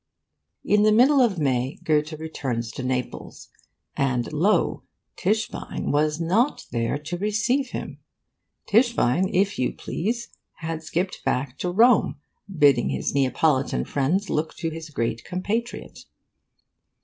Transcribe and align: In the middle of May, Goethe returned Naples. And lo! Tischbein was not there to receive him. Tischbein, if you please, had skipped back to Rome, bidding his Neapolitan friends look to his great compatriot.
In 0.65 0.81
the 0.81 0.91
middle 0.91 1.21
of 1.21 1.37
May, 1.37 1.77
Goethe 1.83 2.13
returned 2.13 2.63
Naples. 2.83 3.49
And 3.95 4.33
lo! 4.33 4.81
Tischbein 5.15 5.91
was 5.91 6.19
not 6.19 6.65
there 6.71 6.97
to 6.97 7.19
receive 7.19 7.69
him. 7.69 7.99
Tischbein, 8.65 9.29
if 9.31 9.59
you 9.59 9.71
please, 9.73 10.29
had 10.53 10.81
skipped 10.81 11.23
back 11.23 11.59
to 11.59 11.69
Rome, 11.69 12.15
bidding 12.51 12.89
his 12.89 13.13
Neapolitan 13.13 13.85
friends 13.85 14.27
look 14.27 14.55
to 14.55 14.71
his 14.71 14.89
great 14.89 15.23
compatriot. 15.23 16.05